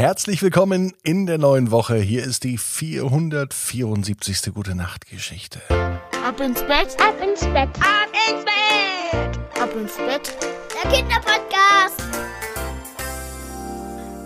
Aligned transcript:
Herzlich 0.00 0.42
willkommen 0.42 0.94
in 1.02 1.26
der 1.26 1.36
neuen 1.36 1.70
Woche. 1.70 1.96
Hier 1.96 2.24
ist 2.24 2.44
die 2.44 2.56
474. 2.56 4.54
Gute 4.54 4.74
Nacht 4.74 5.04
Geschichte. 5.04 5.60
Ab 5.68 6.40
ins 6.40 6.62
Bett, 6.62 6.96
ab 6.98 7.16
ins 7.22 7.40
Bett, 7.40 7.68
ab 7.78 8.08
ins 8.26 8.42
Bett, 8.46 9.38
ab 9.60 9.68
ins 9.76 9.96
Bett. 9.98 10.34
Der 10.72 10.90
Kinderpodcast. 10.90 12.02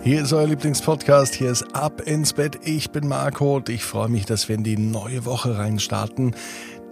Hier 0.01 0.21
ist 0.21 0.31
euer 0.31 0.47
Lieblingspodcast. 0.47 1.35
Hier 1.35 1.51
ist 1.51 1.75
Ab 1.75 1.99
ins 1.99 2.31
Bett. 2.31 2.57
Ich 2.63 2.91
bin 2.91 3.09
Marco 3.09 3.57
und 3.57 3.67
ich 3.67 3.83
freue 3.83 4.07
mich, 4.07 4.25
dass 4.25 4.47
wir 4.47 4.55
in 4.55 4.63
die 4.63 4.77
neue 4.77 5.25
Woche 5.25 5.57
reinstarten. 5.57 6.37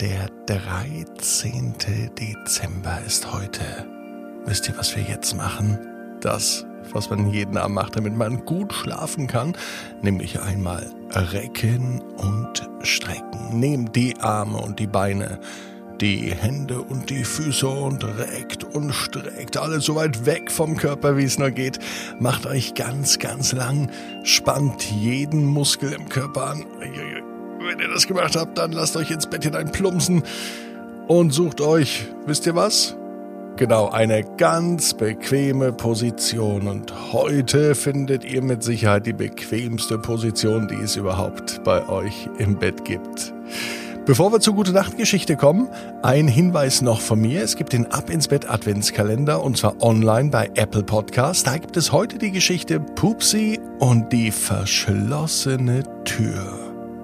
Der 0.02 0.28
13. 0.48 1.74
Dezember 2.20 3.00
ist 3.08 3.32
heute. 3.32 3.88
Wisst 4.44 4.68
ihr, 4.68 4.78
was 4.78 4.94
wir 4.94 5.04
jetzt 5.04 5.38
machen? 5.38 5.80
Das 6.20 6.66
was 6.94 7.10
man 7.10 7.30
jeden 7.32 7.58
Abend 7.58 7.76
macht, 7.76 7.96
damit 7.96 8.16
man 8.16 8.46
gut 8.46 8.74
schlafen 8.74 9.28
kann, 9.28 9.54
nämlich 10.02 10.40
einmal 10.42 10.86
recken 11.14 12.02
und 12.18 12.70
strecken. 12.82 13.60
Nehmt 13.60 13.96
die 13.96 14.20
Arme 14.20 14.58
und 14.60 14.80
die 14.80 14.88
Beine, 14.88 15.40
die 16.02 16.34
Hände 16.34 16.82
und 16.82 17.10
die 17.10 17.24
Füße 17.24 17.68
und 17.68 18.04
reckt 18.04 18.64
und 18.64 18.94
streckt 18.94 19.58
alles 19.58 19.86
so 19.86 19.96
weit 19.96 20.26
weg 20.26 20.52
vom 20.52 20.76
Körper, 20.76 21.18
wie 21.18 21.24
es 21.24 21.38
nur 21.38 21.52
geht. 21.52 21.80
Macht 22.20 22.46
euch 22.46 22.74
ganz, 22.74 23.20
ganz 23.20 23.52
lang, 23.52 23.90
spannt 24.24 24.84
jeden 24.92 25.46
Muskel 25.46 25.94
im 25.94 26.10
Körper 26.10 26.48
an. 26.48 26.66
Wenn 27.60 27.80
ihr 27.80 27.88
das 27.88 28.08
gemacht 28.08 28.36
habt, 28.36 28.58
dann 28.58 28.72
lasst 28.72 28.98
euch 28.98 29.12
ins 29.12 29.28
Bett 29.28 29.44
hinein 29.44 29.72
plumpsen 29.72 30.24
und 31.08 31.32
sucht 31.32 31.62
euch, 31.62 32.08
wisst 32.26 32.46
ihr 32.46 32.56
was? 32.56 32.98
Genau, 33.56 33.90
eine 33.90 34.24
ganz 34.38 34.96
bequeme 34.96 35.72
Position. 35.72 36.68
Und 36.68 37.14
heute 37.14 37.76
findet 37.76 38.26
ihr 38.26 38.42
mit 38.42 38.64
Sicherheit 38.64 39.06
die 39.06 39.14
bequemste 39.14 40.00
Position, 40.00 40.68
die 40.68 40.84
es 40.84 40.96
überhaupt 40.96 41.64
bei 41.64 41.88
euch 41.88 42.28
im 42.40 42.58
Bett 42.58 42.84
gibt. 42.84 43.32
Bevor 44.08 44.34
wir 44.34 44.40
zur 44.40 44.56
Gute 44.56 44.72
Nacht 44.72 44.98
Geschichte 44.98 45.38
kommen, 45.38 45.70
ein 46.02 46.28
Hinweis 46.28 46.82
noch 46.82 47.00
von 47.00 47.22
mir. 47.22 47.44
Es 47.44 47.56
gibt 47.56 47.74
den 47.74 47.92
Ab 47.92 48.10
ins 48.10 48.28
Bett 48.28 48.50
Adventskalender 48.50 49.44
und 49.44 49.56
zwar 49.56 49.82
online 49.84 50.30
bei 50.30 50.50
Apple 50.56 50.84
Podcast. 50.84 51.46
Da 51.46 51.58
gibt 51.58 51.78
es 51.78 51.92
heute 51.92 52.18
die 52.18 52.32
Geschichte 52.32 52.80
Pupsi 52.80 53.60
und 53.78 54.12
die 54.12 54.32
verschlossene 54.32 55.84
Tür. 56.06 56.60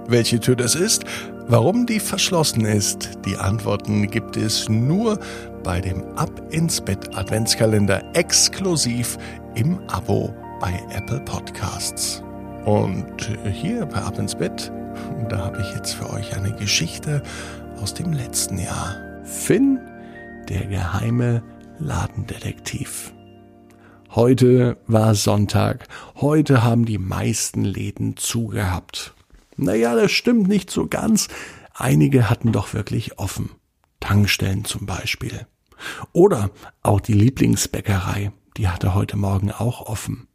Welche 0.07 0.39
Tür 0.39 0.55
das 0.55 0.73
ist, 0.73 1.05
warum 1.49 1.85
die 1.85 1.99
verschlossen 1.99 2.63
ist, 2.63 3.09
die 3.25 3.35
Antworten 3.35 4.09
gibt 4.09 4.37
es 4.37 4.69
nur 4.69 5.19
bei 5.63 5.81
dem 5.81 6.03
Ab 6.15 6.31
ins 6.51 6.79
Bett 6.79 7.15
Adventskalender 7.17 8.03
exklusiv 8.13 9.17
im 9.55 9.79
Abo 9.87 10.33
bei 10.61 10.79
Apple 10.91 11.19
Podcasts. 11.21 12.23
Und 12.65 13.29
hier 13.51 13.85
bei 13.87 13.97
Ab 13.97 14.19
ins 14.19 14.35
Bett, 14.35 14.71
da 15.29 15.39
habe 15.39 15.61
ich 15.61 15.75
jetzt 15.75 15.93
für 15.93 16.09
euch 16.13 16.35
eine 16.37 16.53
Geschichte 16.55 17.23
aus 17.81 17.93
dem 17.93 18.13
letzten 18.13 18.59
Jahr. 18.59 18.95
Finn, 19.23 19.79
der 20.47 20.65
geheime 20.65 21.43
Ladendetektiv. 21.79 23.13
Heute 24.11 24.77
war 24.87 25.15
Sonntag. 25.15 25.87
Heute 26.15 26.63
haben 26.63 26.85
die 26.85 26.97
meisten 26.97 27.63
Läden 27.63 28.17
zugehabt. 28.17 29.13
Naja, 29.63 29.95
das 29.95 30.11
stimmt 30.11 30.47
nicht 30.47 30.71
so 30.71 30.87
ganz. 30.87 31.27
Einige 31.73 32.29
hatten 32.29 32.51
doch 32.51 32.73
wirklich 32.73 33.19
offen. 33.19 33.51
Tankstellen 33.99 34.65
zum 34.65 34.85
Beispiel. 34.85 35.45
Oder 36.13 36.51
auch 36.81 36.99
die 36.99 37.13
Lieblingsbäckerei, 37.13 38.31
die 38.57 38.67
hatte 38.67 38.93
heute 38.93 39.17
Morgen 39.17 39.51
auch 39.51 39.81
offen. 39.81 40.27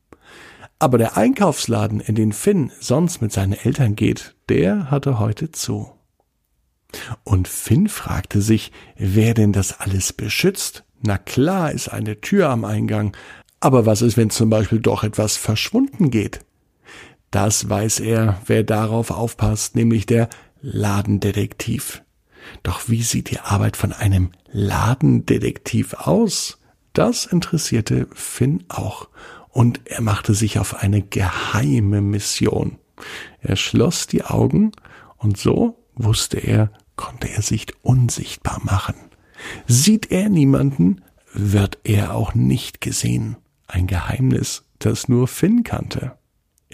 Aber 0.79 0.99
der 0.99 1.17
Einkaufsladen, 1.17 2.01
in 2.01 2.15
den 2.15 2.33
Finn 2.33 2.73
sonst 2.81 3.23
mit 3.23 3.33
seinen 3.33 3.53
Eltern 3.53 3.97
geht, 3.97 4.35
der 4.49 4.91
hatte 4.91 5.19
heute 5.19 5.51
zu. 5.51 5.91
Und 7.23 7.49
Finn 7.49 7.89
fragte 7.89 8.41
sich, 8.41 8.73
wer 8.97 9.35
denn 9.35 9.53
das 9.53 9.81
alles 9.81 10.13
beschützt? 10.13 10.85
Na 11.03 11.19
klar 11.19 11.73
ist 11.73 11.89
eine 11.89 12.21
Tür 12.21 12.51
am 12.51 12.65
Eingang, 12.65 13.17
aber 13.61 13.87
was 13.87 14.03
ist, 14.03 14.17
wenn 14.17 14.31
zum 14.31 14.51
Beispiel 14.51 14.79
doch 14.79 15.05
etwas 15.05 15.37
verschwunden 15.37 16.11
geht? 16.11 16.41
Das 17.35 17.69
weiß 17.69 17.99
er, 17.99 18.41
wer 18.47 18.63
darauf 18.63 19.11
aufpasst, 19.11 19.75
nämlich 19.75 20.07
der 20.07 20.29
Ladendetektiv. 20.63 22.05
Doch 22.63 22.89
wie 22.89 23.03
sieht 23.03 23.29
die 23.29 23.41
Arbeit 23.41 23.77
von 23.77 23.93
einem 23.93 24.31
Ladendetektiv 24.53 25.95
aus? 25.95 26.61
Das 26.93 27.27
interessierte 27.27 28.07
Finn 28.15 28.63
auch, 28.69 29.09
und 29.49 29.81
er 29.85 30.01
machte 30.01 30.33
sich 30.33 30.61
auf 30.61 30.77
eine 30.77 31.03
geheime 31.03 32.01
Mission. 32.01 32.79
Er 33.41 33.57
schloss 33.57 34.07
die 34.07 34.23
Augen, 34.23 34.71
und 35.17 35.37
so 35.37 35.85
wusste 35.97 36.39
er, 36.39 36.71
konnte 36.95 37.29
er 37.31 37.43
sich 37.43 37.67
unsichtbar 37.83 38.61
machen. 38.63 38.95
Sieht 39.67 40.13
er 40.13 40.29
niemanden, 40.29 41.03
wird 41.33 41.81
er 41.83 42.15
auch 42.15 42.33
nicht 42.33 42.81
gesehen. 42.81 43.39
Ein 43.67 43.89
Geheimnis, 43.89 44.63
das 44.79 45.09
nur 45.09 45.27
Finn 45.27 45.65
kannte. 45.65 46.17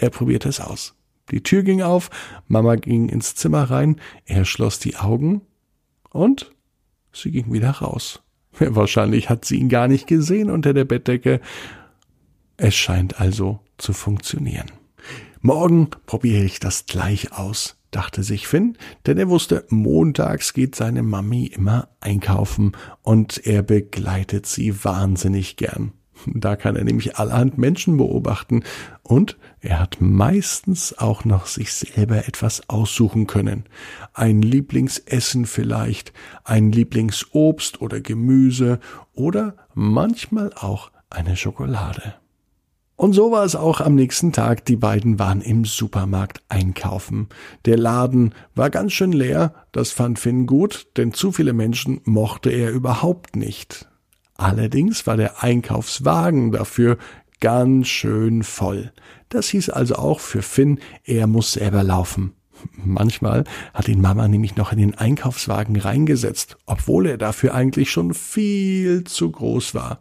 Er 0.01 0.09
probierte 0.09 0.49
es 0.49 0.59
aus. 0.59 0.95
Die 1.29 1.43
Tür 1.43 1.61
ging 1.61 1.83
auf, 1.83 2.09
Mama 2.47 2.75
ging 2.75 3.07
ins 3.07 3.35
Zimmer 3.35 3.65
rein, 3.69 4.01
er 4.25 4.45
schloss 4.45 4.79
die 4.79 4.95
Augen 4.95 5.41
und 6.09 6.51
sie 7.13 7.29
ging 7.29 7.53
wieder 7.53 7.69
raus. 7.69 8.23
Wahrscheinlich 8.59 9.29
hat 9.29 9.45
sie 9.45 9.57
ihn 9.57 9.69
gar 9.69 9.87
nicht 9.87 10.07
gesehen 10.07 10.49
unter 10.49 10.73
der 10.73 10.85
Bettdecke. 10.85 11.39
Es 12.57 12.73
scheint 12.73 13.21
also 13.21 13.59
zu 13.77 13.93
funktionieren. 13.93 14.71
Morgen 15.39 15.91
probiere 16.07 16.43
ich 16.43 16.59
das 16.59 16.87
gleich 16.87 17.31
aus, 17.31 17.77
dachte 17.91 18.23
sich 18.23 18.47
Finn, 18.47 18.79
denn 19.05 19.19
er 19.19 19.29
wusste, 19.29 19.65
montags 19.69 20.53
geht 20.53 20.73
seine 20.73 21.03
Mami 21.03 21.45
immer 21.45 21.89
einkaufen 21.99 22.71
und 23.03 23.45
er 23.45 23.61
begleitet 23.61 24.47
sie 24.47 24.83
wahnsinnig 24.83 25.57
gern. 25.57 25.93
Da 26.27 26.55
kann 26.55 26.75
er 26.75 26.83
nämlich 26.83 27.17
allerhand 27.17 27.57
Menschen 27.57 27.97
beobachten 27.97 28.63
und 29.03 29.37
er 29.59 29.79
hat 29.79 29.97
meistens 29.99 30.97
auch 30.97 31.25
noch 31.25 31.45
sich 31.45 31.73
selber 31.73 32.27
etwas 32.27 32.69
aussuchen 32.69 33.27
können. 33.27 33.65
Ein 34.13 34.41
Lieblingsessen 34.41 35.45
vielleicht, 35.45 36.13
ein 36.43 36.71
Lieblingsobst 36.71 37.81
oder 37.81 38.01
Gemüse 38.01 38.79
oder 39.13 39.55
manchmal 39.73 40.51
auch 40.53 40.91
eine 41.09 41.35
Schokolade. 41.35 42.15
Und 43.01 43.13
so 43.13 43.31
war 43.31 43.43
es 43.43 43.55
auch 43.55 43.81
am 43.81 43.95
nächsten 43.95 44.31
Tag. 44.31 44.63
Die 44.65 44.75
beiden 44.75 45.17
waren 45.17 45.41
im 45.41 45.65
Supermarkt 45.65 46.43
einkaufen. 46.49 47.29
Der 47.65 47.75
Laden 47.75 48.35
war 48.53 48.69
ganz 48.69 48.93
schön 48.93 49.11
leer. 49.11 49.55
Das 49.71 49.91
fand 49.91 50.19
Finn 50.19 50.45
gut, 50.45 50.85
denn 50.97 51.11
zu 51.11 51.31
viele 51.31 51.53
Menschen 51.53 52.01
mochte 52.03 52.51
er 52.51 52.69
überhaupt 52.69 53.35
nicht. 53.35 53.90
Allerdings 54.41 55.05
war 55.05 55.17
der 55.17 55.43
Einkaufswagen 55.43 56.51
dafür 56.51 56.97
ganz 57.41 57.89
schön 57.89 58.41
voll. 58.41 58.91
Das 59.29 59.49
hieß 59.49 59.69
also 59.69 59.97
auch 59.97 60.19
für 60.19 60.41
Finn, 60.41 60.79
er 61.03 61.27
muss 61.27 61.53
selber 61.53 61.83
laufen. 61.83 62.33
Manchmal 62.73 63.43
hat 63.71 63.87
ihn 63.87 64.01
Mama 64.01 64.27
nämlich 64.27 64.55
noch 64.55 64.71
in 64.71 64.79
den 64.79 64.95
Einkaufswagen 64.95 65.75
reingesetzt, 65.75 66.57
obwohl 66.65 67.05
er 67.05 67.19
dafür 67.19 67.53
eigentlich 67.53 67.91
schon 67.91 68.15
viel 68.15 69.03
zu 69.03 69.29
groß 69.29 69.75
war. 69.75 69.99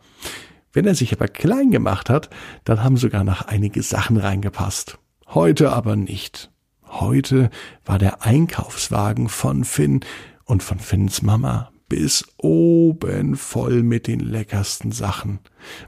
Wenn 0.73 0.87
er 0.87 0.95
sich 0.95 1.13
aber 1.13 1.29
klein 1.29 1.71
gemacht 1.71 2.09
hat, 2.09 2.31
dann 2.65 2.83
haben 2.83 2.97
sogar 2.97 3.25
noch 3.25 3.43
einige 3.43 3.83
Sachen 3.83 4.17
reingepasst. 4.17 4.99
Heute 5.27 5.71
aber 5.71 5.97
nicht. 5.97 6.51
Heute 6.87 7.51
war 7.85 7.99
der 7.99 8.25
Einkaufswagen 8.25 9.29
von 9.29 9.65
Finn 9.65 10.01
und 10.47 10.63
von 10.63 10.79
Finns 10.79 11.21
Mama 11.21 11.71
bis 11.91 12.25
oben 12.39 13.37
voll 13.37 13.83
mit 13.83 14.07
den 14.07 14.21
leckersten 14.21 14.93
Sachen. 14.93 15.41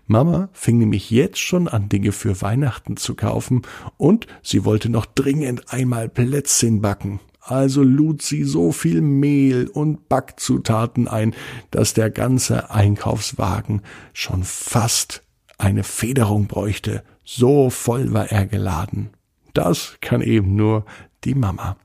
Mama 0.06 0.50
fing 0.52 0.76
nämlich 0.76 1.10
jetzt 1.10 1.38
schon 1.38 1.68
an, 1.68 1.88
Dinge 1.88 2.12
für 2.12 2.42
Weihnachten 2.42 2.98
zu 2.98 3.14
kaufen 3.14 3.62
und 3.96 4.26
sie 4.42 4.66
wollte 4.66 4.90
noch 4.90 5.06
dringend 5.06 5.72
einmal 5.72 6.10
Plätzchen 6.10 6.82
backen. 6.82 7.20
Also 7.40 7.82
lud 7.82 8.20
sie 8.20 8.44
so 8.44 8.72
viel 8.72 9.00
Mehl 9.00 9.68
und 9.68 10.08
Backzutaten 10.08 11.08
ein, 11.08 11.34
dass 11.70 11.94
der 11.94 12.10
ganze 12.10 12.70
Einkaufswagen 12.70 13.82
schon 14.12 14.42
fast 14.42 15.22
eine 15.56 15.84
Federung 15.84 16.46
bräuchte. 16.48 17.04
So 17.24 17.70
voll 17.70 18.12
war 18.12 18.30
er 18.30 18.46
geladen. 18.46 19.10
Das 19.54 19.98
kann 20.00 20.20
eben 20.20 20.56
nur 20.56 20.84
die 21.24 21.34
Mama. 21.34 21.76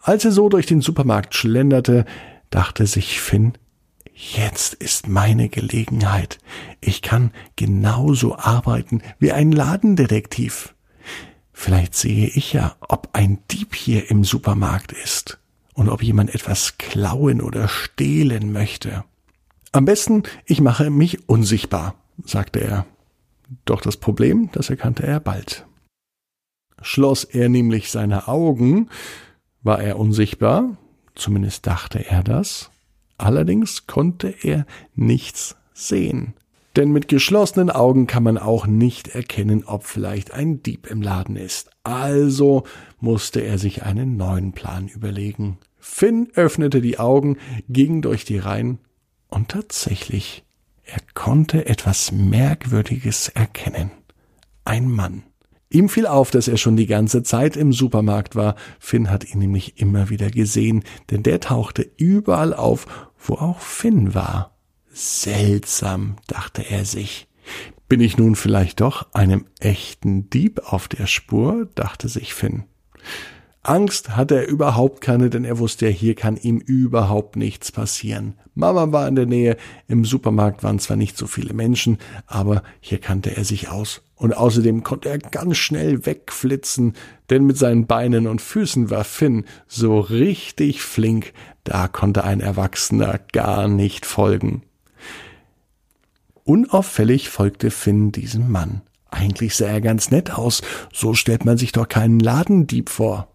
Als 0.00 0.24
er 0.24 0.32
so 0.32 0.48
durch 0.48 0.66
den 0.66 0.80
Supermarkt 0.80 1.36
schlenderte, 1.36 2.06
dachte 2.52 2.86
sich 2.86 3.20
Finn, 3.20 3.54
jetzt 4.14 4.74
ist 4.74 5.08
meine 5.08 5.48
Gelegenheit. 5.48 6.38
Ich 6.80 7.02
kann 7.02 7.32
genauso 7.56 8.36
arbeiten 8.36 9.02
wie 9.18 9.32
ein 9.32 9.50
Ladendetektiv. 9.50 10.74
Vielleicht 11.52 11.94
sehe 11.94 12.28
ich 12.28 12.52
ja, 12.52 12.76
ob 12.80 13.10
ein 13.14 13.38
Dieb 13.50 13.74
hier 13.74 14.10
im 14.10 14.22
Supermarkt 14.24 14.92
ist 14.92 15.38
und 15.74 15.88
ob 15.88 16.02
jemand 16.02 16.34
etwas 16.34 16.78
klauen 16.78 17.40
oder 17.40 17.68
stehlen 17.68 18.52
möchte. 18.52 19.04
Am 19.72 19.86
besten, 19.86 20.22
ich 20.44 20.60
mache 20.60 20.90
mich 20.90 21.28
unsichtbar, 21.28 21.94
sagte 22.24 22.60
er. 22.60 22.86
Doch 23.64 23.80
das 23.80 23.96
Problem, 23.96 24.50
das 24.52 24.70
erkannte 24.70 25.04
er 25.06 25.20
bald. 25.20 25.66
Schloss 26.80 27.24
er 27.24 27.48
nämlich 27.48 27.90
seine 27.90 28.28
Augen, 28.28 28.90
war 29.62 29.80
er 29.80 29.98
unsichtbar, 29.98 30.76
zumindest 31.14 31.66
dachte 31.66 32.04
er 32.04 32.22
das, 32.22 32.70
allerdings 33.18 33.86
konnte 33.86 34.34
er 34.42 34.66
nichts 34.94 35.56
sehen. 35.74 36.34
Denn 36.76 36.90
mit 36.90 37.08
geschlossenen 37.08 37.70
Augen 37.70 38.06
kann 38.06 38.22
man 38.22 38.38
auch 38.38 38.66
nicht 38.66 39.08
erkennen, 39.08 39.64
ob 39.64 39.84
vielleicht 39.84 40.32
ein 40.32 40.62
Dieb 40.62 40.86
im 40.86 41.02
Laden 41.02 41.36
ist. 41.36 41.70
Also 41.84 42.64
musste 42.98 43.40
er 43.40 43.58
sich 43.58 43.82
einen 43.82 44.16
neuen 44.16 44.52
Plan 44.52 44.88
überlegen. 44.88 45.58
Finn 45.78 46.30
öffnete 46.34 46.80
die 46.80 46.98
Augen, 46.98 47.36
ging 47.68 48.00
durch 48.00 48.24
die 48.24 48.38
Reihen 48.38 48.78
und 49.28 49.48
tatsächlich, 49.48 50.44
er 50.84 51.00
konnte 51.14 51.66
etwas 51.66 52.12
Merkwürdiges 52.12 53.28
erkennen. 53.28 53.90
Ein 54.64 54.88
Mann. 54.88 55.24
Ihm 55.72 55.88
fiel 55.88 56.06
auf, 56.06 56.30
dass 56.30 56.48
er 56.48 56.58
schon 56.58 56.76
die 56.76 56.86
ganze 56.86 57.22
Zeit 57.22 57.56
im 57.56 57.72
Supermarkt 57.72 58.36
war. 58.36 58.56
Finn 58.78 59.10
hat 59.10 59.24
ihn 59.24 59.38
nämlich 59.38 59.80
immer 59.80 60.10
wieder 60.10 60.30
gesehen, 60.30 60.84
denn 61.10 61.22
der 61.22 61.40
tauchte 61.40 61.90
überall 61.96 62.52
auf, 62.52 62.86
wo 63.18 63.34
auch 63.34 63.60
Finn 63.60 64.14
war. 64.14 64.54
Seltsam, 64.92 66.16
dachte 66.26 66.62
er 66.62 66.84
sich. 66.84 67.26
Bin 67.88 68.02
ich 68.02 68.18
nun 68.18 68.36
vielleicht 68.36 68.82
doch 68.82 69.14
einem 69.14 69.46
echten 69.60 70.28
Dieb 70.28 70.60
auf 70.64 70.88
der 70.88 71.06
Spur? 71.06 71.68
dachte 71.74 72.08
sich 72.08 72.34
Finn. 72.34 72.64
Angst 73.64 74.16
hatte 74.16 74.34
er 74.34 74.48
überhaupt 74.48 75.00
keine, 75.00 75.30
denn 75.30 75.44
er 75.44 75.58
wusste 75.58 75.86
ja, 75.86 75.92
hier 75.92 76.16
kann 76.16 76.36
ihm 76.36 76.58
überhaupt 76.58 77.36
nichts 77.36 77.70
passieren. 77.70 78.34
Mama 78.54 78.90
war 78.90 79.06
in 79.06 79.14
der 79.14 79.26
Nähe, 79.26 79.56
im 79.86 80.04
Supermarkt 80.04 80.64
waren 80.64 80.80
zwar 80.80 80.96
nicht 80.96 81.16
so 81.16 81.28
viele 81.28 81.54
Menschen, 81.54 81.98
aber 82.26 82.64
hier 82.80 82.98
kannte 82.98 83.36
er 83.36 83.44
sich 83.44 83.68
aus. 83.68 84.02
Und 84.16 84.36
außerdem 84.36 84.82
konnte 84.82 85.10
er 85.10 85.18
ganz 85.18 85.58
schnell 85.58 86.04
wegflitzen, 86.06 86.94
denn 87.30 87.44
mit 87.44 87.56
seinen 87.56 87.86
Beinen 87.86 88.26
und 88.26 88.40
Füßen 88.42 88.90
war 88.90 89.04
Finn 89.04 89.44
so 89.68 90.00
richtig 90.00 90.82
flink, 90.82 91.32
da 91.62 91.86
konnte 91.86 92.24
ein 92.24 92.40
Erwachsener 92.40 93.20
gar 93.32 93.68
nicht 93.68 94.06
folgen. 94.06 94.62
Unauffällig 96.42 97.28
folgte 97.28 97.70
Finn 97.70 98.10
diesem 98.10 98.50
Mann. 98.50 98.82
Eigentlich 99.08 99.54
sah 99.54 99.66
er 99.66 99.80
ganz 99.80 100.10
nett 100.10 100.32
aus, 100.32 100.62
so 100.92 101.14
stellt 101.14 101.44
man 101.44 101.58
sich 101.58 101.70
doch 101.70 101.88
keinen 101.88 102.18
Ladendieb 102.18 102.88
vor. 102.88 103.31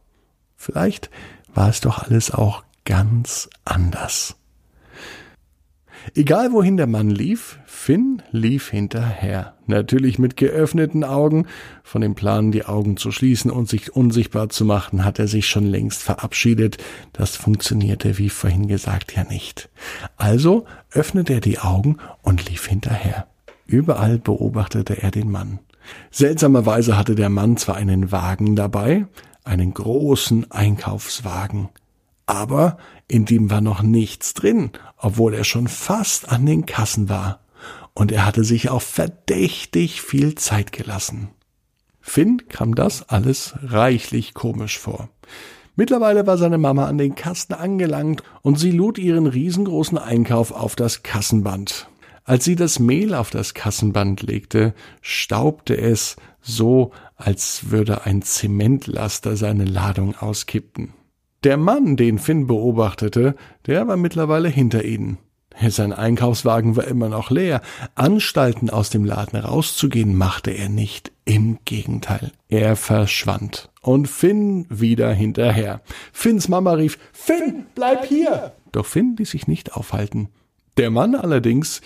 Vielleicht 0.58 1.10
war 1.54 1.70
es 1.70 1.80
doch 1.80 2.00
alles 2.00 2.32
auch 2.32 2.64
ganz 2.84 3.50
anders. 3.64 4.36
Egal 6.16 6.52
wohin 6.52 6.78
der 6.78 6.88
Mann 6.88 7.10
lief, 7.10 7.60
Finn 7.66 8.22
lief 8.32 8.70
hinterher. 8.70 9.56
Natürlich 9.66 10.20
mit 10.20 10.38
geöffneten 10.38 11.04
Augen. 11.04 11.48
Von 11.84 12.02
dem 12.02 12.16
Plan, 12.16 12.52
die 12.52 12.66
Augen 12.66 12.98
zu 12.98 13.12
schließen 13.12 13.52
und 13.52 13.68
sich 13.68 13.96
unsichtbar 13.96 14.50
zu 14.50 14.66
machen, 14.66 15.04
hat 15.04 15.20
er 15.20 15.28
sich 15.28 15.48
schon 15.48 15.66
längst 15.66 16.04
verabschiedet. 16.04 16.78
Das 17.14 17.36
funktionierte, 17.36 18.18
wie 18.18 18.30
vorhin 18.30 18.68
gesagt, 18.68 19.16
ja 19.16 19.26
nicht. 19.26 19.70
Also 20.16 20.66
öffnete 20.92 21.34
er 21.34 21.42
die 21.42 21.60
Augen 21.60 21.98
und 22.22 22.50
lief 22.50 22.68
hinterher. 22.68 23.28
Überall 23.66 24.18
beobachtete 24.18 25.02
er 25.02 25.12
den 25.12 25.30
Mann. 25.30 25.60
Seltsamerweise 26.12 26.98
hatte 26.98 27.16
der 27.16 27.30
Mann 27.30 27.58
zwar 27.58 27.76
einen 27.76 28.12
Wagen 28.12 28.56
dabei, 28.56 29.06
einen 29.44 29.74
großen 29.74 30.52
Einkaufswagen. 30.52 31.70
Aber 32.26 32.78
in 33.08 33.26
dem 33.26 33.50
war 33.50 33.62
noch 33.62 33.82
nichts 33.82 34.34
drin, 34.34 34.72
obwohl 34.98 35.34
er 35.34 35.44
schon 35.44 35.68
fast 35.68 36.30
an 36.30 36.46
den 36.46 36.66
Kassen 36.66 37.10
war. 37.10 37.40
Und 37.94 38.12
er 38.12 38.26
hatte 38.26 38.44
sich 38.44 38.70
auch 38.70 38.82
verdächtig 38.82 40.02
viel 40.02 40.36
Zeit 40.36 40.72
gelassen. 40.72 41.30
Finn 42.02 42.48
kam 42.48 42.76
das 42.76 43.10
alles 43.10 43.56
reichlich 43.64 44.34
komisch 44.34 44.78
vor. 44.78 45.10
Mittlerweile 45.76 46.26
war 46.26 46.38
seine 46.38 46.58
Mama 46.58 46.88
an 46.88 46.98
den 46.98 47.16
Kasten 47.16 47.54
angelangt 47.54 48.24
und 48.42 48.58
sie 48.60 48.72
lud 48.72 48.98
ihren 48.98 49.28
riesengroßen 49.28 49.98
Einkauf 49.98 50.52
auf 50.52 50.76
das 50.76 51.04
Kassenband. 51.04 51.88
Als 52.28 52.44
sie 52.44 52.58
das 52.58 52.80
Mehl 52.80 53.14
auf 53.14 53.30
das 53.30 53.54
Kassenband 53.54 54.22
legte, 54.22 54.74
staubte 55.00 55.78
es 55.78 56.18
so, 56.42 56.92
als 57.16 57.72
würde 57.72 58.04
ein 58.06 58.22
Zementlaster 58.22 59.38
seine 59.38 59.64
Ladung 59.64 60.14
auskippen. 60.14 60.92
Der 61.46 61.56
Mann, 61.56 61.96
den 61.96 62.20
Finn 62.20 62.46
beobachtete, 62.46 63.36
der 63.66 63.88
war 63.88 63.96
mittlerweile 63.96 64.50
hinter 64.50 64.84
ihnen. 64.84 65.20
Sein 65.70 65.94
Einkaufswagen 65.94 66.76
war 66.76 66.84
immer 66.84 67.08
noch 67.08 67.32
leer. 67.32 67.62
Anstalten, 67.96 68.70
aus 68.70 68.90
dem 68.90 69.06
Laden 69.06 69.40
rauszugehen, 69.40 70.18
machte 70.18 70.52
er 70.52 70.68
nicht. 70.68 71.14
Im 71.24 71.60
Gegenteil, 71.64 72.34
er 72.50 72.76
verschwand. 72.76 73.70
Und 73.82 74.10
Finn 74.10 74.66
wieder 74.68 75.14
hinterher. 75.14 75.80
Finns 76.12 76.50
Mama 76.50 76.74
rief, 76.74 77.00
Finn, 77.14 77.68
bleib 77.74 78.06
hier! 78.06 78.52
Doch 78.74 78.86
Finn 78.86 79.16
ließ 79.18 79.32
sich 79.32 79.48
nicht 79.48 79.78
aufhalten. 79.78 80.28
Der 80.76 80.92
Mann 80.92 81.16
allerdings 81.16 81.82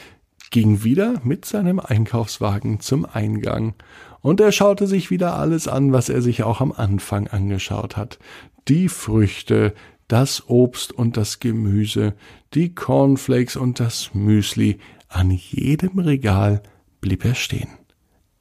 ging 0.52 0.84
wieder 0.84 1.20
mit 1.24 1.46
seinem 1.46 1.80
Einkaufswagen 1.80 2.80
zum 2.80 3.06
Eingang, 3.06 3.74
und 4.22 4.40
er 4.40 4.52
schaute 4.52 4.86
sich 4.86 5.10
wieder 5.10 5.36
alles 5.36 5.68
an, 5.68 5.94
was 5.94 6.08
er 6.10 6.22
sich 6.22 6.44
auch 6.44 6.62
am 6.62 6.72
Anfang 6.72 7.28
angeschaut 7.28 7.98
hat. 7.98 8.20
Die 8.68 8.88
Früchte, 8.88 9.74
das 10.08 10.48
Obst 10.48 10.92
und 10.94 11.18
das 11.18 11.40
Gemüse, 11.40 12.14
die 12.54 12.76
Cornflakes 12.76 13.56
und 13.56 13.80
das 13.80 14.12
Müsli, 14.14 14.78
an 15.08 15.32
jedem 15.32 15.98
Regal 15.98 16.62
blieb 17.00 17.26
er 17.26 17.34
stehen. 17.34 17.70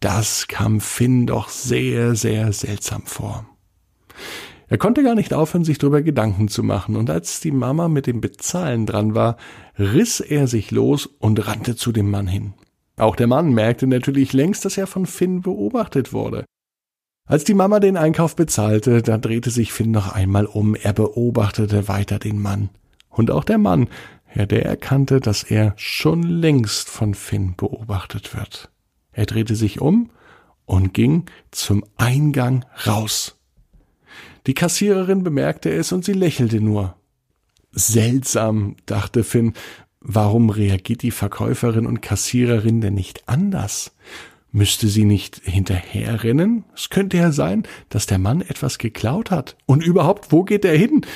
Das 0.01 0.49
kam 0.49 0.81
Finn 0.81 1.27
doch 1.27 1.49
sehr, 1.49 2.15
sehr 2.15 2.53
seltsam 2.53 3.07
vor. 3.07 3.47
Er 4.71 4.79
konnte 4.79 5.03
gar 5.03 5.17
nicht 5.17 5.35
aufhören, 5.35 5.65
sich 5.65 5.79
darüber 5.79 6.01
Gedanken 6.01 6.47
zu 6.47 6.63
machen, 6.63 6.95
und 6.95 7.11
als 7.11 7.41
die 7.41 7.51
Mama 7.51 7.89
mit 7.89 8.07
dem 8.07 8.21
Bezahlen 8.21 8.87
dran 8.87 9.17
war, 9.17 9.37
riss 9.77 10.21
er 10.21 10.47
sich 10.47 10.71
los 10.71 11.07
und 11.07 11.45
rannte 11.49 11.75
zu 11.75 11.91
dem 11.91 12.09
Mann 12.09 12.29
hin. 12.29 12.55
Auch 12.97 13.17
der 13.17 13.27
Mann 13.27 13.53
merkte 13.53 13.89
natürlich 13.89 14.33
längst, 14.33 14.65
dass 14.65 14.79
er 14.79 14.87
von 14.87 15.07
Finn 15.07 15.43
beobachtet 15.43 16.13
wurde. 16.13 16.45
Als 17.27 17.43
die 17.43 17.55
Mama 17.55 17.81
den 17.81 17.97
Einkauf 17.97 18.37
bezahlte, 18.37 19.03
da 19.03 19.19
drehte 19.19 19.51
sich 19.51 19.73
Finn 19.73 19.91
noch 19.91 20.13
einmal 20.13 20.47
um, 20.47 20.77
er 20.77 20.93
beobachtete 20.93 21.89
weiter 21.89 22.21
den 22.21 22.41
Mann. 22.41 22.69
Und 23.09 23.33
auch 23.33 23.45
der 23.45 23.59
Mann, 23.59 23.89
ja, 24.37 24.47
der 24.47 24.65
erkannte, 24.67 25.19
dass 25.19 25.43
er 25.43 25.75
schon 25.77 26.23
längst 26.23 26.89
von 26.89 27.15
Finn 27.15 27.55
beobachtet 27.57 28.37
wird. 28.37 28.71
Er 29.11 29.27
drehte 29.27 29.57
sich 29.57 29.81
um 29.81 30.11
und 30.65 30.95
ging 30.95 31.25
zum 31.51 31.85
Eingang 31.97 32.65
raus. 32.87 33.40
Die 34.47 34.55
Kassiererin 34.55 35.23
bemerkte 35.23 35.71
es 35.71 35.93
und 35.93 36.05
sie 36.05 36.13
lächelte 36.13 36.61
nur. 36.61 36.97
Seltsam, 37.73 38.77
dachte 38.87 39.25
Finn, 39.25 39.55
warum 40.01 40.51
reagiert 40.51 41.03
die 41.03 41.11
Verkäuferin 41.11 41.87
und 41.87 42.03
Kassiererin 42.03 42.81
denn 42.81 42.95
nicht 42.95 43.29
anders? 43.29 43.93
Müsste 44.53 44.89
sie 44.89 45.05
nicht 45.05 45.41
hinterherrennen? 45.45 46.65
Es 46.75 46.91
könnte 46.91 47.19
ja 47.19 47.31
sein, 47.31 47.63
dass 47.89 48.07
der 48.07 48.19
Mann 48.19 48.41
etwas 48.41 48.79
geklaut 48.79 49.31
hat. 49.31 49.57
Und 49.67 49.85
überhaupt, 49.85 50.33
wo 50.33 50.43
geht 50.43 50.65
er 50.65 50.77
hin? 50.77 51.07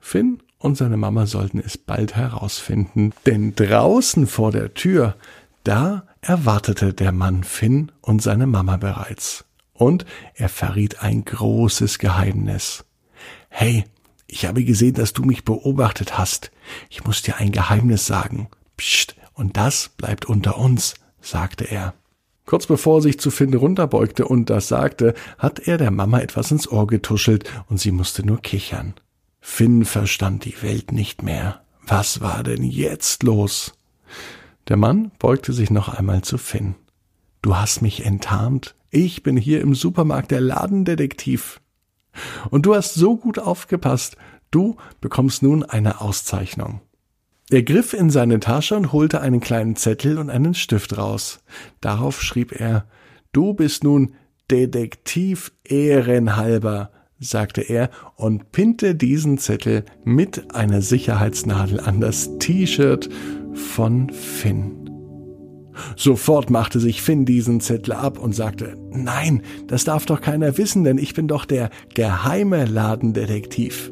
Finn 0.00 0.42
und 0.58 0.76
seine 0.76 0.96
Mama 0.96 1.26
sollten 1.26 1.60
es 1.60 1.78
bald 1.78 2.16
herausfinden, 2.16 3.12
denn 3.24 3.54
draußen 3.54 4.26
vor 4.26 4.50
der 4.50 4.74
Tür, 4.74 5.16
da 5.62 6.06
erwartete 6.20 6.92
der 6.92 7.12
Mann 7.12 7.44
Finn 7.44 7.92
und 8.00 8.20
seine 8.22 8.46
Mama 8.46 8.76
bereits 8.76 9.45
und 9.80 10.04
er 10.34 10.48
verriet 10.48 11.02
ein 11.02 11.24
großes 11.24 11.98
Geheimnis. 11.98 12.84
Hey, 13.48 13.84
ich 14.26 14.46
habe 14.46 14.64
gesehen, 14.64 14.94
dass 14.94 15.12
du 15.12 15.22
mich 15.22 15.44
beobachtet 15.44 16.18
hast. 16.18 16.50
Ich 16.90 17.04
muss 17.04 17.22
dir 17.22 17.36
ein 17.36 17.52
Geheimnis 17.52 18.06
sagen. 18.06 18.48
Psst, 18.76 19.16
und 19.34 19.56
das 19.56 19.90
bleibt 19.90 20.24
unter 20.24 20.58
uns, 20.58 20.94
sagte 21.20 21.64
er. 21.64 21.94
Kurz 22.44 22.66
bevor 22.66 22.98
er 22.98 23.02
sich 23.02 23.18
zu 23.18 23.30
Finn 23.30 23.52
runterbeugte 23.54 24.26
und 24.26 24.50
das 24.50 24.68
sagte, 24.68 25.14
hat 25.38 25.58
er 25.60 25.78
der 25.78 25.90
Mama 25.90 26.20
etwas 26.20 26.50
ins 26.50 26.70
Ohr 26.70 26.86
getuschelt 26.86 27.50
und 27.68 27.78
sie 27.78 27.90
musste 27.90 28.24
nur 28.24 28.40
kichern. 28.40 28.94
Finn 29.40 29.84
verstand 29.84 30.44
die 30.44 30.60
Welt 30.62 30.92
nicht 30.92 31.22
mehr. 31.22 31.62
Was 31.82 32.20
war 32.20 32.42
denn 32.42 32.62
jetzt 32.62 33.22
los? 33.22 33.74
Der 34.68 34.76
Mann 34.76 35.12
beugte 35.18 35.52
sich 35.52 35.70
noch 35.70 35.88
einmal 35.88 36.22
zu 36.22 36.38
Finn. 36.38 36.74
Du 37.42 37.56
hast 37.56 37.82
mich 37.82 38.04
enttarnt, 38.04 38.74
ich 38.96 39.22
bin 39.22 39.36
hier 39.36 39.60
im 39.60 39.74
Supermarkt 39.74 40.30
der 40.30 40.40
Ladendetektiv. 40.40 41.60
Und 42.50 42.64
du 42.64 42.74
hast 42.74 42.94
so 42.94 43.16
gut 43.16 43.38
aufgepasst. 43.38 44.16
Du 44.50 44.76
bekommst 45.00 45.42
nun 45.42 45.62
eine 45.62 46.00
Auszeichnung. 46.00 46.80
Er 47.50 47.62
griff 47.62 47.92
in 47.92 48.10
seine 48.10 48.40
Tasche 48.40 48.74
und 48.74 48.92
holte 48.92 49.20
einen 49.20 49.40
kleinen 49.40 49.76
Zettel 49.76 50.18
und 50.18 50.30
einen 50.30 50.54
Stift 50.54 50.96
raus. 50.96 51.40
Darauf 51.80 52.22
schrieb 52.22 52.58
er 52.58 52.86
Du 53.32 53.52
bist 53.52 53.84
nun 53.84 54.14
Detektiv 54.50 55.52
ehrenhalber, 55.64 56.90
sagte 57.18 57.60
er 57.60 57.90
und 58.14 58.52
pinte 58.52 58.94
diesen 58.94 59.38
Zettel 59.38 59.84
mit 60.04 60.54
einer 60.54 60.80
Sicherheitsnadel 60.80 61.80
an 61.80 62.00
das 62.00 62.38
T-Shirt 62.38 63.10
von 63.52 64.10
Finn. 64.10 64.85
Sofort 65.96 66.50
machte 66.50 66.80
sich 66.80 67.02
Finn 67.02 67.24
diesen 67.24 67.60
Zettel 67.60 67.92
ab 67.92 68.18
und 68.18 68.34
sagte, 68.34 68.76
nein, 68.90 69.42
das 69.66 69.84
darf 69.84 70.06
doch 70.06 70.20
keiner 70.20 70.58
wissen, 70.58 70.84
denn 70.84 70.98
ich 70.98 71.14
bin 71.14 71.28
doch 71.28 71.44
der 71.44 71.70
geheime 71.94 72.64
Ladendetektiv. 72.64 73.90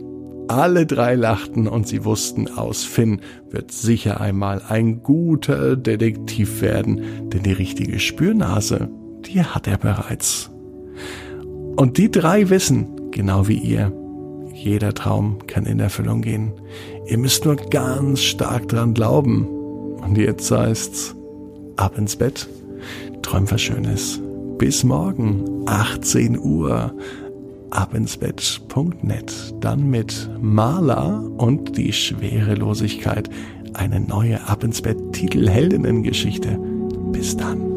Alle 0.49 0.85
drei 0.85 1.14
lachten 1.14 1.67
und 1.67 1.88
sie 1.88 2.05
wussten, 2.05 2.49
aus 2.49 2.85
Finn 2.85 3.21
wird 3.50 3.73
sicher 3.73 4.21
einmal 4.21 4.61
ein 4.69 5.03
guter 5.03 5.76
Detektiv 5.76 6.61
werden, 6.61 7.31
denn 7.31 7.43
die 7.43 7.53
richtige 7.53 7.99
Spürnase, 7.99 8.91
die 9.25 9.43
hat 9.43 9.67
er 9.67 9.79
bereits. 9.79 10.50
Und 11.76 11.97
die 11.97 12.11
drei 12.11 12.50
wissen, 12.50 13.11
genau 13.11 13.49
wie 13.49 13.59
ihr, 13.59 13.93
jeder 14.53 14.95
Traum 14.95 15.38
kann 15.47 15.67
in 15.67 15.81
Erfüllung 15.81 16.23
gehen. 16.23 16.53
Ihr 17.07 17.19
müsst 17.19 17.45
nur 17.45 17.57
ganz 17.57 18.21
stark 18.21 18.69
dran 18.69 18.95
glauben. 18.95 19.47
Und 19.47 20.17
jetzt 20.17 20.50
heißt's, 20.50 21.17
ab 21.76 21.99
ins 21.99 22.16
Bett, 22.16 22.49
träum 23.23 23.50
was 23.50 23.61
Schönes. 23.61 24.21
Bis 24.59 24.85
morgen, 24.85 25.64
18 25.66 26.38
Uhr 26.38 26.95
abinsbett.net. 27.71 29.54
Dann 29.61 29.90
mit 29.90 30.31
Marla 30.40 31.19
und 31.38 31.76
die 31.76 31.93
Schwerelosigkeit. 31.93 33.28
Eine 33.75 34.00
neue 34.00 34.47
Ab 34.47 34.62
ins 34.62 34.81
Bett 34.81 34.97
Titelheldinnengeschichte. 35.12 36.59
Bis 37.11 37.37
dann. 37.37 37.74